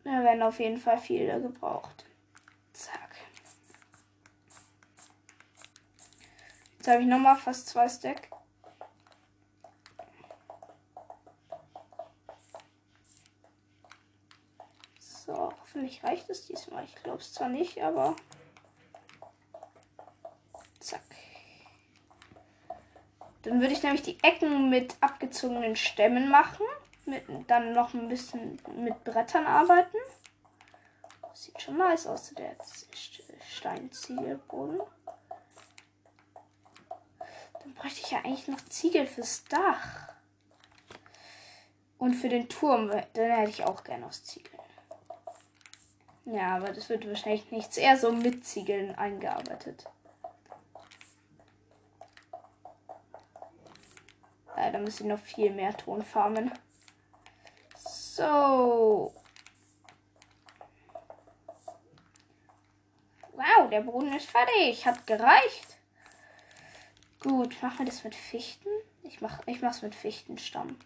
[0.07, 2.05] Da werden auf jeden Fall viele gebraucht.
[2.71, 3.17] Zack.
[6.77, 8.29] Jetzt habe ich nochmal fast zwei Stack.
[14.97, 16.85] So, hoffentlich reicht es diesmal.
[16.85, 18.15] Ich glaube es zwar nicht, aber
[20.79, 21.01] zack.
[23.41, 26.65] Dann würde ich nämlich die Ecken mit abgezogenen Stämmen machen.
[27.07, 29.97] Mit, dann noch ein bisschen mit Brettern arbeiten.
[31.33, 32.55] Sieht schon nice aus, der
[33.49, 34.81] Steinziegelboden.
[37.61, 40.13] Dann bräuchte ich ja eigentlich noch Ziegel fürs Dach.
[41.97, 44.59] Und für den Turm, den hätte ich auch gerne aus Ziegeln.
[46.25, 47.77] Ja, aber das wird wahrscheinlich nichts.
[47.77, 49.85] Eher so mit Ziegeln eingearbeitet.
[54.57, 56.51] Ja, da müssen noch viel mehr Ton farmen.
[58.17, 59.13] So.
[63.33, 64.87] Wow, der Boden ist fertig.
[64.87, 65.77] Hat gereicht.
[67.19, 68.69] Gut, machen wir das mit Fichten?
[69.03, 70.79] Ich mach, ich mach's mit Fichtenstamm.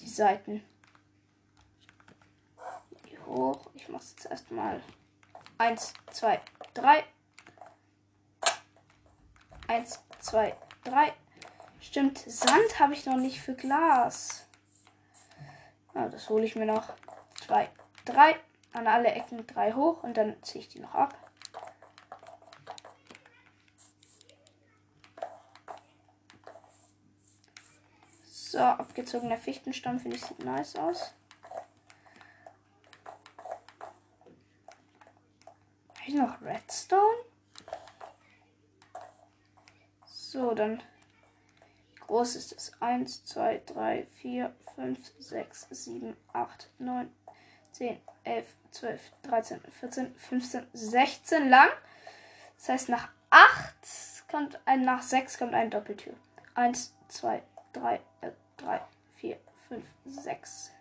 [0.00, 0.62] Die Seiten.
[3.06, 3.70] Hier hoch.
[3.72, 4.82] Ich mach's jetzt erstmal.
[5.56, 6.42] Eins, zwei,
[6.74, 7.04] drei.
[9.66, 11.14] Eins, zwei, drei.
[11.80, 14.45] Stimmt, Sand habe ich noch nicht für Glas.
[15.96, 16.92] Ja, das hole ich mir noch.
[17.40, 17.70] Zwei,
[18.04, 18.36] drei.
[18.74, 21.16] An alle Ecken drei hoch und dann ziehe ich die noch ab.
[28.26, 31.14] So, abgezogener Fichtenstamm finde ich sieht nice aus.
[35.94, 37.24] Habe ich noch Redstone?
[40.04, 40.82] So, dann
[42.06, 42.72] groß ist es?
[42.80, 47.10] 1, 2, 3, 4, 5, 6, 7, 8, 9,
[47.72, 51.68] 10, 11, 12, 13, 14, 15, 16 lang.
[52.56, 53.74] Das heißt, nach 8
[54.30, 56.14] kommt ein, nach 6 kommt eine Doppeltür.
[56.54, 57.42] 1, 2,
[57.72, 58.00] 3,
[58.56, 58.80] 3,
[59.16, 59.38] 4,
[59.68, 60.72] 5, 6.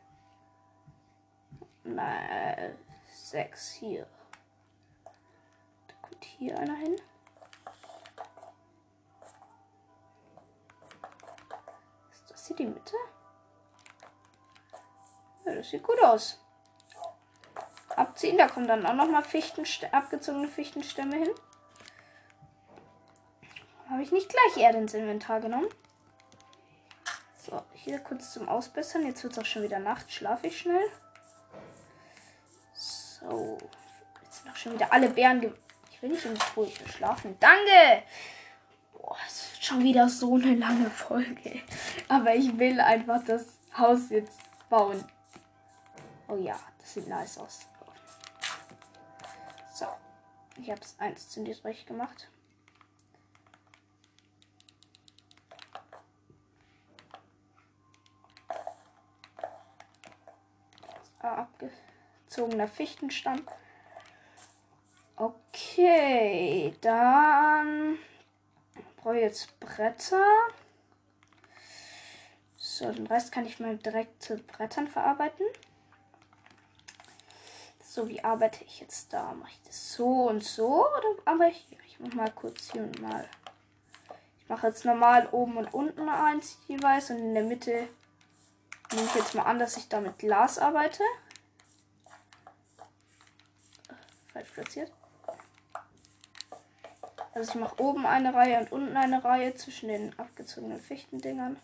[1.84, 2.78] Nein,
[3.14, 4.08] 6 hier.
[5.88, 6.96] Da kommt hier einer hin.
[12.46, 12.96] Ist hier die Mitte?
[15.46, 16.40] Ja, das sieht gut aus.
[17.96, 21.32] Abziehen, da kommen dann auch nochmal Fichten, abgezogene Fichtenstämme hin.
[23.90, 25.70] Habe ich nicht gleich Erde ins Inventar genommen.
[27.36, 29.08] So, hier kurz zum Ausbessern.
[29.08, 30.14] Jetzt wird es auch schon wieder Nacht.
[30.14, 30.88] Schlafe ich schnell.
[32.76, 33.58] So.
[34.22, 35.52] Jetzt sind auch schon wieder alle Bären.
[35.90, 37.40] Ich will nicht in Ruhe schlafen.
[37.40, 38.04] Danke!
[39.06, 41.62] Boah, es wird schon wieder so eine lange Folge.
[42.08, 43.46] Aber ich will einfach das
[43.78, 45.04] Haus jetzt bauen.
[46.28, 47.68] Oh ja, das sieht nice aus.
[49.76, 49.86] So.
[50.58, 52.30] Ich habe es eins zu niedrig gemacht.
[61.20, 63.42] abgezogener Fichtenstamm.
[65.16, 67.98] Okay, dann
[69.06, 70.26] brauche jetzt Bretter.
[72.58, 75.46] So, den Rest kann ich mal direkt zu Brettern verarbeiten.
[77.80, 79.34] So, wie arbeite ich jetzt da?
[79.34, 80.88] Mache ich das so und so?
[80.88, 83.30] Oder aber ich, ich mache mal kurz hier und mal.
[84.40, 87.88] Ich mache jetzt normal oben und unten eins jeweils und in der Mitte
[88.92, 91.04] nehme ich jetzt mal an, dass ich da mit Glas arbeite.
[94.34, 94.92] falsch platziert.
[97.36, 101.60] Also ich mache oben eine Reihe und unten eine Reihe zwischen den abgezogenen Fichtendingern.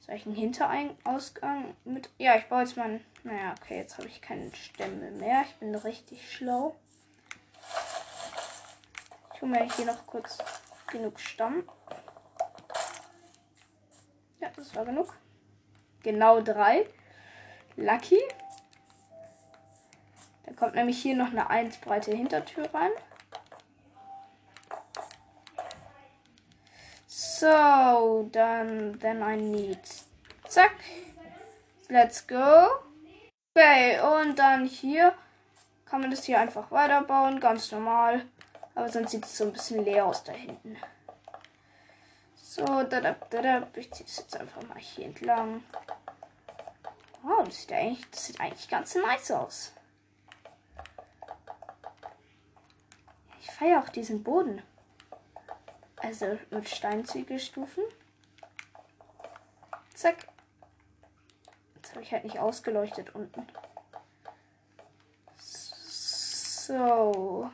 [0.00, 2.10] Soll ich einen Hinterausgang mit...
[2.18, 2.84] Ja, ich baue jetzt mal...
[2.84, 3.04] Einen...
[3.24, 5.42] Naja, okay, jetzt habe ich keine Stämme mehr.
[5.48, 6.76] Ich bin richtig schlau.
[9.34, 10.36] Ich hole mir hier noch kurz
[10.88, 11.66] genug Stamm.
[14.40, 15.16] Ja, das war genug.
[16.02, 16.86] Genau drei.
[17.76, 18.20] Lucky.
[20.44, 22.90] Da kommt nämlich hier noch eine 1 breite Hintertür rein.
[27.10, 29.80] So, dann, then I need.
[30.46, 30.74] Zack.
[31.88, 32.66] Let's go.
[33.54, 35.14] Okay, und dann hier
[35.86, 38.26] kann man das hier einfach weiterbauen, ganz normal.
[38.74, 40.76] Aber sonst sieht es so ein bisschen leer aus da hinten.
[42.36, 45.64] So, da da da Ich ziehe das jetzt einfach mal hier entlang.
[47.22, 49.72] Wow, das sieht eigentlich, das sieht eigentlich ganz nice aus.
[53.40, 54.62] Ich feiere auch diesen Boden.
[56.00, 57.84] Also mit Steinziegelstufen.
[59.94, 60.28] Zack.
[61.74, 63.46] Jetzt habe ich halt nicht ausgeleuchtet unten.
[66.68, 67.50] So.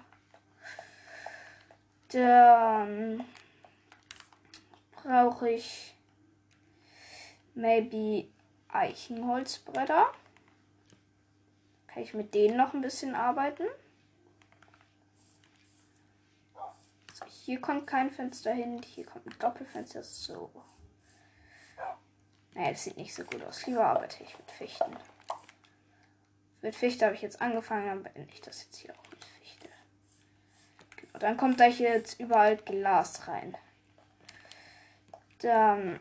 [2.09, 3.25] Dann
[4.93, 5.95] brauche ich
[7.55, 8.29] maybe
[8.69, 10.13] Eichenholzbretter.
[11.87, 13.65] Kann ich mit denen noch ein bisschen arbeiten?
[17.13, 18.81] So, hier kommt kein Fenster hin.
[18.83, 20.03] Hier kommt ein Doppelfenster.
[20.03, 20.51] So.
[22.55, 23.67] Naja, das sieht nicht so gut aus.
[23.67, 24.97] Lieber arbeite ich mit Fichten.
[26.63, 29.69] Mit Fichte habe ich jetzt angefangen, dann beende ich das jetzt hier auch mit Fichte.
[30.97, 33.57] Genau, dann kommt da hier jetzt überall Glas rein.
[35.41, 36.01] Dann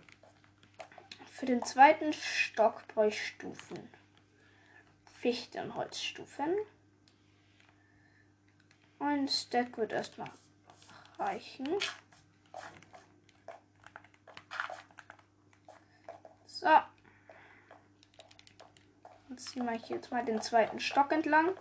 [1.32, 3.90] für den zweiten Stock brauche ich Stufen.
[5.20, 6.56] Fichte und Holzstufen.
[9.00, 10.32] Ein Stack wird erstmal
[11.18, 11.68] reichen.
[16.46, 16.68] So.
[19.30, 21.58] Jetzt ziehen wir jetzt mal den zweiten Stock entlang.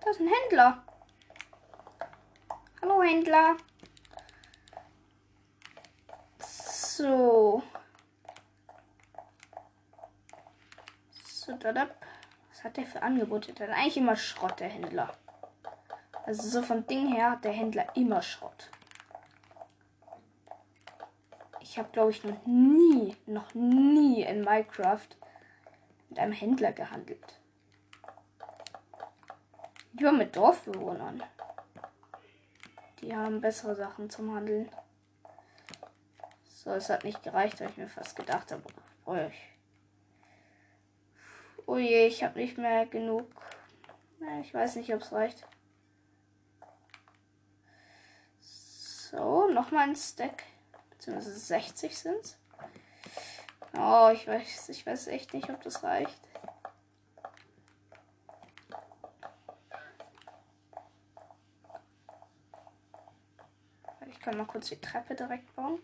[0.00, 0.84] Das ist ein Händler.
[2.82, 3.56] Hallo Händler.
[6.38, 7.62] So.
[11.24, 11.86] So, da,
[12.64, 13.52] Hat der für Angebote?
[13.52, 15.14] Hat eigentlich immer Schrott, der Händler.
[16.24, 18.70] Also so vom Ding her hat der Händler immer Schrott.
[21.60, 25.08] Ich habe, glaube ich, noch nie, noch nie in Minecraft
[26.08, 27.38] mit einem Händler gehandelt.
[29.92, 31.22] Lieber mit Dorfbewohnern.
[33.00, 34.70] Die haben bessere Sachen zum Handeln.
[36.48, 38.62] So, es hat nicht gereicht, weil ich mir fast gedacht habe,
[39.04, 39.30] oh,
[41.66, 43.26] oh je, ich habe nicht mehr genug.
[44.42, 45.46] Ich weiß nicht, ob es reicht.
[48.40, 50.44] So, nochmal ein Stack.
[50.90, 52.38] Beziehungsweise 60 sind
[53.76, 56.20] Oh, ich weiß, ich weiß echt nicht, ob das reicht.
[64.06, 65.80] Ich kann mal kurz die Treppe direkt bauen.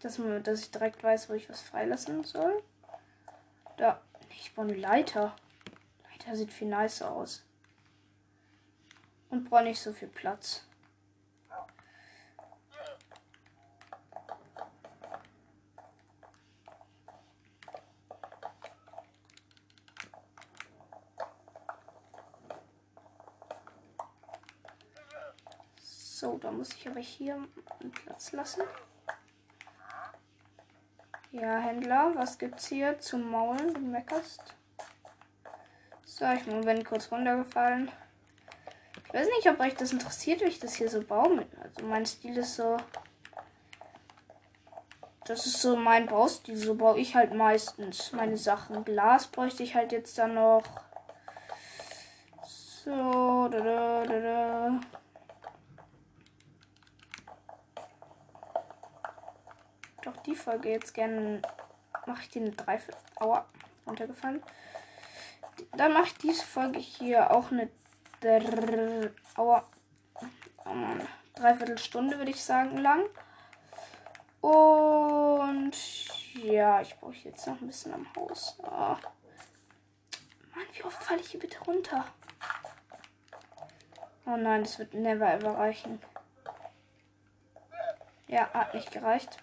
[0.00, 2.62] Dass, dass ich direkt weiß, wo ich was freilassen soll.
[3.76, 4.00] Da.
[4.30, 5.34] Ich baue eine Leiter.
[6.10, 7.44] Leiter sieht viel nicer aus.
[9.30, 10.64] Und brauche nicht so viel Platz.
[25.80, 27.34] So, da muss ich aber hier
[27.80, 28.62] einen Platz lassen.
[31.30, 33.74] Ja, Händler, was gibt's hier zum Maulen?
[33.74, 34.42] Du meckerst.
[36.06, 37.90] So, ich bin kurz runtergefallen.
[39.06, 41.46] Ich weiß nicht, ob euch das interessiert, wie ich das hier so baue.
[41.62, 42.78] Also mein Stil ist so.
[45.26, 46.56] Das ist so mein Baustil.
[46.56, 48.84] So baue ich halt meistens meine Sachen.
[48.86, 50.62] Glas bräuchte ich halt jetzt dann noch.
[52.42, 54.80] So, da, da, da, da.
[60.08, 61.42] Doch die Folge jetzt gerne.
[62.06, 63.00] Mache ich den Dreiviertel.
[63.16, 63.44] Aua,
[63.86, 64.42] runtergefallen.
[65.76, 67.68] Dann mache ich diese Folge hier auch eine.
[68.20, 69.68] Dr Aua.
[70.64, 70.74] Oh.
[71.34, 73.04] Dreiviertelstunde würde ich sagen lang.
[74.40, 75.72] Und
[76.34, 78.56] ja, ich brauche jetzt noch ein bisschen am Haus.
[78.62, 78.96] Oh.
[80.54, 82.04] Mann, wie oft falle ich hier bitte runter?
[84.26, 86.00] Oh nein, das wird never ever reichen.
[88.26, 89.38] Ja, hat nicht gereicht.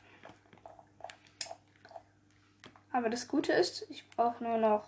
[2.96, 4.86] Aber das Gute ist, ich brauche nur noch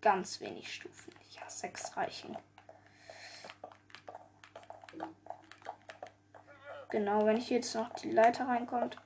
[0.00, 1.14] ganz wenig Stufen.
[1.30, 2.36] Ja, sechs reichen.
[6.90, 8.96] Genau, wenn ich jetzt noch die Leiter reinkommt.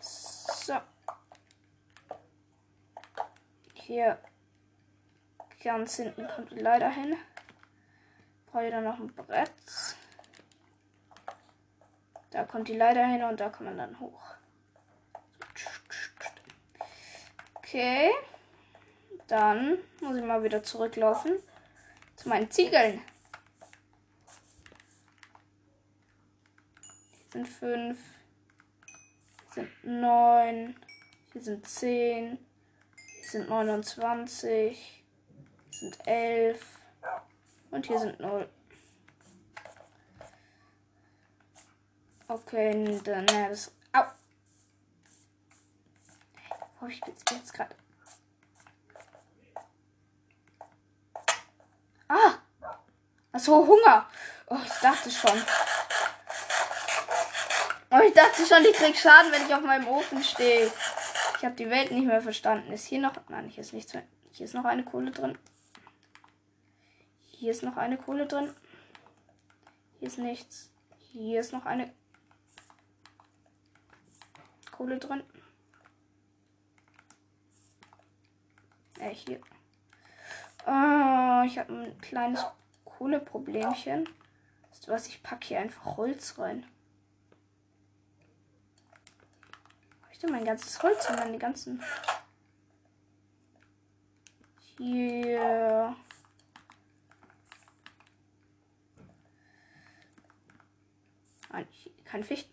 [0.00, 0.76] So.
[3.74, 4.20] Hier
[5.64, 7.16] ganz hinten kommt die Leiter hin.
[8.46, 9.50] Brauche ich dann noch ein Brett.
[12.36, 14.20] Da kommt die Leiter hin und da kann man dann hoch.
[17.54, 18.10] Okay.
[19.26, 21.38] Dann muss ich mal wieder zurücklaufen
[22.14, 23.00] zu meinen Ziegeln.
[27.14, 27.98] Hier sind fünf.
[29.54, 30.76] Hier sind neun.
[31.32, 32.38] Hier sind zehn.
[33.22, 35.04] Hier sind 29.
[35.70, 36.82] Hier sind elf.
[37.70, 38.46] Und hier sind null.
[42.28, 43.72] Okay, dann, naja, das.
[43.92, 44.02] Au!
[46.80, 47.74] Oh, ich bin jetzt gerade.
[52.08, 52.34] Ah!
[53.30, 54.08] Achso, Hunger.
[54.48, 55.40] Oh, ich dachte schon.
[57.90, 60.70] Oh, ich dachte schon, ich krieg Schaden, wenn ich auf meinem Ofen stehe.
[61.38, 62.72] Ich habe die Welt nicht mehr verstanden.
[62.72, 63.12] Ist hier noch.
[63.28, 64.02] Nein, hier ist nichts mehr.
[64.32, 65.38] Hier ist noch eine Kohle drin.
[67.30, 68.52] Hier ist noch eine Kohle drin.
[70.00, 70.70] Hier ist nichts.
[71.12, 71.92] Hier ist noch eine
[74.76, 75.22] Kohle drin.
[78.98, 79.40] Äh, hier.
[80.66, 82.44] Oh, ich habe ein kleines
[82.84, 84.08] Kohleproblemchen.
[84.68, 85.06] Weißt du was?
[85.06, 86.66] Ich packe hier einfach Holz rein.
[90.02, 91.82] Habe ich denn mein ganzes Holz und meine ganzen.
[94.76, 95.96] Hier.
[101.50, 101.66] Nein,
[102.04, 102.52] kein Fichten.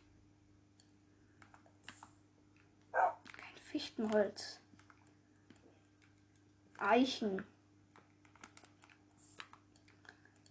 [2.94, 4.60] Kein Fichtenholz.
[6.78, 7.44] Eichen.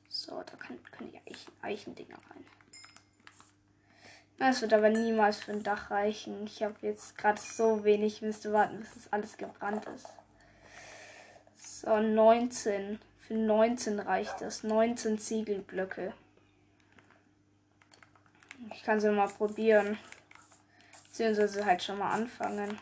[0.08, 2.44] So, da kann, können die Eichen, Eichendinger rein.
[4.38, 6.46] Das wird aber niemals für ein Dach reichen.
[6.46, 8.14] Ich habe jetzt gerade so wenig.
[8.14, 10.08] Ich müsste warten, bis das alles gebrannt ist.
[11.54, 12.98] So, 19.
[13.20, 14.64] Für 19 reicht das.
[14.64, 16.12] 19 Ziegelblöcke.
[18.74, 19.96] Ich kann sie mal probieren.
[21.04, 22.80] Beziehungsweise halt schon mal anfangen.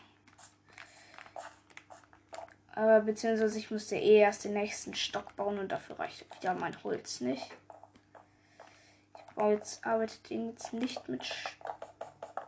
[2.73, 6.81] Aber beziehungsweise ich müsste eh erst den nächsten Stock bauen und dafür reicht ja mein
[6.83, 7.51] Holz nicht.
[9.15, 11.25] Ich baue jetzt, arbeite den jetzt nicht mit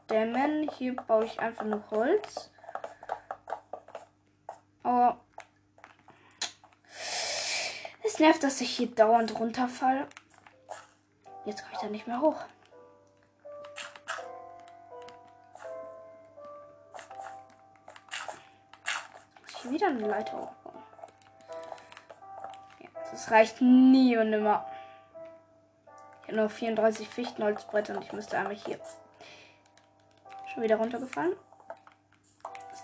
[0.06, 0.70] Stämmen.
[0.78, 2.50] Hier baue ich einfach nur Holz.
[4.84, 5.20] Aber
[8.04, 10.08] es nervt, dass ich hier dauernd runterfalle.
[11.46, 12.40] Jetzt komme ich da nicht mehr hoch.
[19.74, 20.84] Wieder eine Leiter hochbauen.
[22.80, 24.66] Ja, das reicht nie und nimmer.
[26.22, 28.80] Ich habe noch 34 Fichtenholzbretter und ich müsste einmal hier
[30.54, 31.36] schon wieder runtergefallen.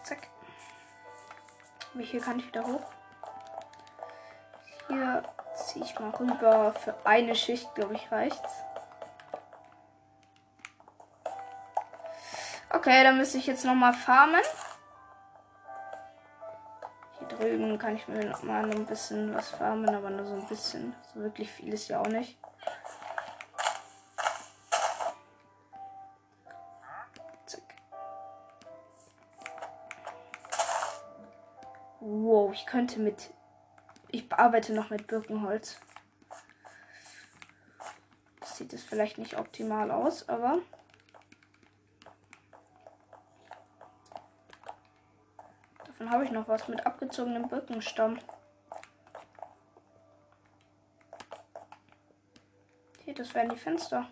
[0.03, 0.27] Zack.
[1.93, 2.91] Aber hier kann ich wieder hoch.
[4.87, 5.23] Hier
[5.55, 6.73] ziehe ich mal rüber.
[6.73, 8.63] Für eine Schicht, glaube ich, reicht's.
[12.71, 14.41] Okay, dann müsste ich jetzt noch mal farmen.
[17.39, 20.93] Drüben kann ich mir noch mal ein bisschen was farmen, aber nur so ein bisschen.
[21.13, 22.37] So wirklich viel ist ja auch nicht.
[27.45, 27.61] Zack.
[32.01, 33.31] Wow, ich könnte mit
[34.11, 35.79] ich bearbeite noch mit Birkenholz.
[38.39, 40.59] Das sieht es vielleicht nicht optimal aus, aber.
[46.09, 48.17] Davon habe ich noch was mit abgezogenem Birkenstamm.
[53.05, 54.07] Hier, das wären die Fenster.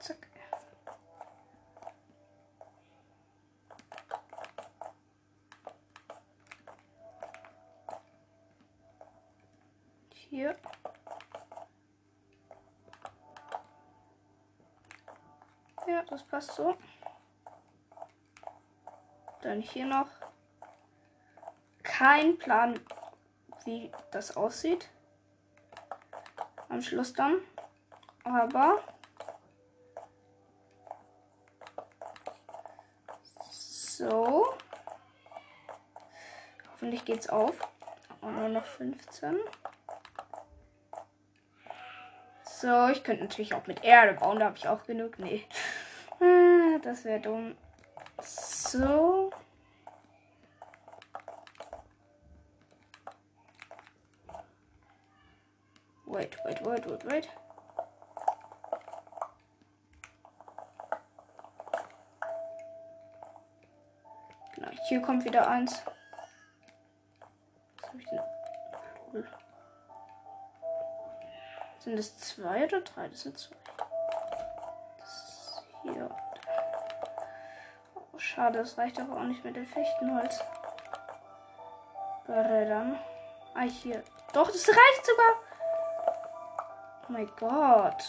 [0.00, 0.26] Zack.
[10.30, 10.56] Hier.
[15.86, 16.78] Ja, das passt so.
[19.42, 20.08] Dann hier noch.
[21.82, 22.78] Kein Plan,
[23.64, 24.88] wie das aussieht.
[26.68, 27.40] Am Schluss dann.
[28.24, 28.82] Aber.
[33.40, 34.54] So.
[36.72, 37.58] Hoffentlich geht's auf.
[38.20, 39.38] Und nur noch 15.
[42.44, 45.18] So, ich könnte natürlich auch mit Erde bauen, da habe ich auch genug.
[45.18, 45.44] Nee.
[46.20, 47.56] Ah, Das wäre dumm.
[48.22, 49.21] So.
[64.92, 65.82] Hier kommt wieder eins.
[71.78, 73.08] Sind es zwei oder drei?
[73.08, 73.56] Das sind zwei.
[74.98, 76.10] Das hier.
[77.94, 80.44] Oh, schade, das reicht aber auch nicht mit dem Fichtenholz.
[82.26, 82.98] Brettern.
[83.54, 84.04] Ah, hier.
[84.34, 85.34] Doch, das reicht sogar.
[87.08, 88.04] Oh mein Gott.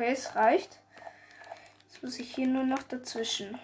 [0.00, 0.80] Okay, es reicht.
[1.86, 3.60] Jetzt muss ich hier nur noch dazwischen.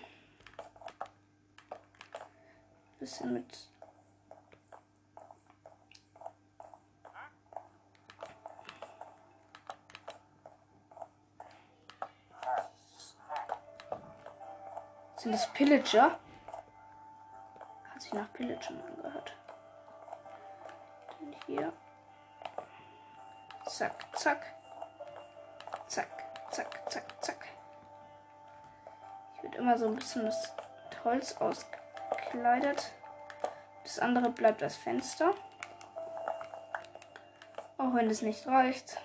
[2.98, 3.58] Bisschen mit.
[15.16, 16.18] Sind das Pillager?
[17.94, 19.34] Hat sich nach Pillagern angehört.
[21.18, 21.72] Dann hier.
[23.66, 24.44] Zack, zack.
[25.88, 26.25] Zack
[26.56, 27.46] zack, zack, zack.
[29.34, 30.54] Ich wird immer so ein bisschen das
[31.04, 32.92] Holz ausgekleidet.
[33.84, 35.34] Das andere bleibt als Fenster.
[37.76, 38.98] Auch wenn es nicht reicht.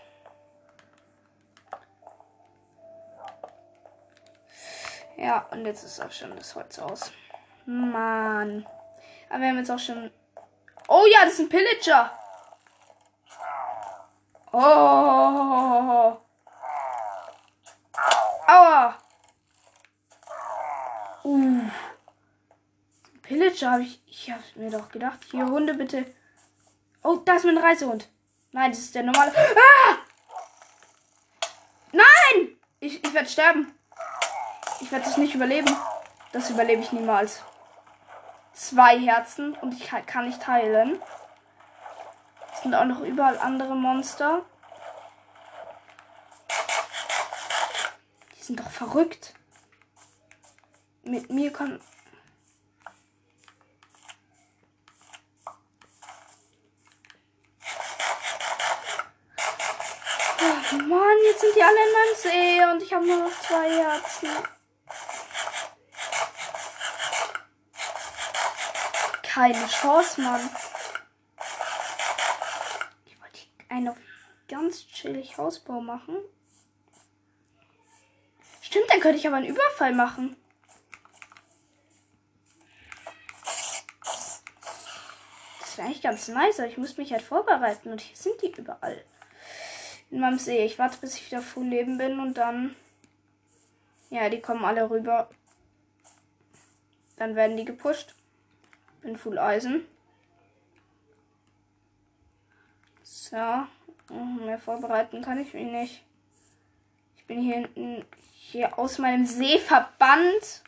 [5.18, 7.12] Ja, und jetzt ist auch schon das Holz aus.
[7.66, 8.66] Mann.
[9.30, 10.10] Aber wir haben jetzt auch schon.
[10.88, 12.12] Oh ja, das ist ein Pillager.
[14.54, 16.18] Oh.
[18.52, 18.98] Aua.
[21.24, 21.70] Uh.
[23.52, 24.02] Pillager habe ich.
[24.06, 25.20] Ich habe mir doch gedacht.
[25.30, 26.06] Hier, Hunde bitte.
[27.04, 28.08] Oh, da ist mein Reisehund.
[28.52, 29.32] Nein, das ist der normale.
[29.36, 29.98] Ah!
[31.92, 32.58] Nein!
[32.80, 33.74] Ich, ich werde sterben.
[34.80, 35.76] Ich werde es nicht überleben.
[36.32, 37.42] Das überlebe ich niemals.
[38.54, 41.02] Zwei Herzen und ich kann nicht heilen.
[42.54, 44.46] Es sind auch noch überall andere Monster.
[48.38, 49.34] Die sind doch verrückt.
[51.04, 51.82] Mit mir kann.
[60.74, 63.70] Oh Mann, jetzt sind die alle in meinem See und ich habe nur noch zwei
[63.70, 64.30] Herzen.
[69.34, 70.50] keine Chance, Mann.
[73.06, 73.96] Ich wollte einen
[74.50, 76.18] ganz chillig Hausbau machen.
[78.62, 80.36] Stimmt, dann könnte ich aber einen Überfall machen.
[85.62, 88.52] Das wäre eigentlich ganz nice, aber ich muss mich halt vorbereiten und hier sind die
[88.52, 89.06] überall.
[90.12, 90.66] In meinem See.
[90.66, 92.76] Ich warte, bis ich wieder full Leben bin und dann.
[94.10, 95.30] Ja, die kommen alle rüber.
[97.16, 98.14] Dann werden die gepusht.
[99.02, 99.86] Bin Full Eisen.
[103.04, 103.38] So.
[104.10, 106.04] Mehr vorbereiten kann ich mich nicht.
[107.16, 110.64] Ich bin hier hinten hier aus meinem See verbannt.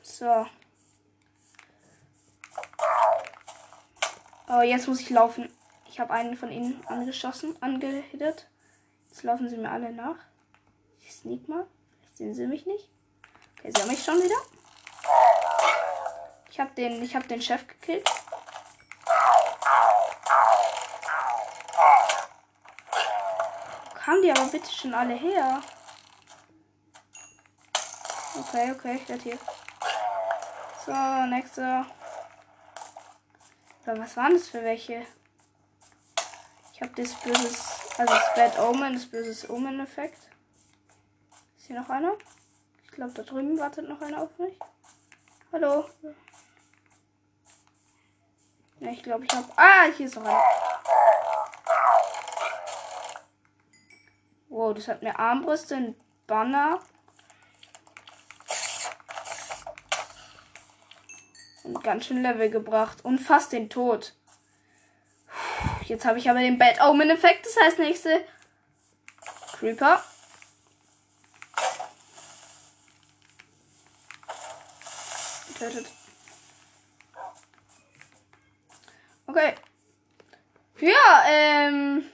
[0.00, 0.46] So.
[4.48, 5.52] Oh, jetzt muss ich laufen.
[5.98, 8.46] Ich habe einen von ihnen angeschossen, angehittet.
[9.08, 10.14] Jetzt laufen sie mir alle nach.
[11.00, 11.66] Ich sneak mal.
[11.98, 12.88] Vielleicht sehen sie mich nicht.
[13.58, 14.36] Okay, sie haben mich schon wieder.
[16.48, 18.08] Ich habe den, habe den Chef gekillt.
[23.94, 25.60] Kamen die aber bitte schon alle her?
[28.38, 29.38] Okay, okay, ich werde hier.
[30.86, 30.92] So,
[31.26, 31.86] nächster.
[33.84, 35.04] Was waren das für welche?
[36.78, 40.30] Ich habe das böses, also das Bad Omen, das böses Omen-Effekt.
[41.56, 42.12] Ist hier noch einer?
[42.84, 44.56] Ich glaube, da drüben wartet noch einer auf mich.
[45.50, 45.86] Hallo.
[48.78, 49.48] Ja, ich glaube, ich habe.
[49.56, 50.40] Ah, hier ist noch ein.
[54.48, 55.96] Wow, das hat mir Armbrüste, ein
[56.28, 56.78] Banner.
[61.64, 63.04] Und ganz schön Level gebracht.
[63.04, 64.14] Und fast den Tod.
[65.88, 67.46] Jetzt habe ich aber den Bad Omen-Effekt.
[67.46, 68.24] Das heißt, nächste
[69.58, 70.04] Creeper.
[75.58, 75.86] Tötet.
[79.26, 79.54] Okay.
[80.78, 82.04] Ja, ähm.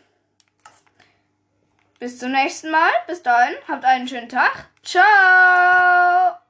[1.99, 2.91] Bis zum nächsten Mal.
[3.07, 3.57] Bis dahin.
[3.69, 4.69] Habt einen schönen Tag.
[4.83, 6.39] Ciao.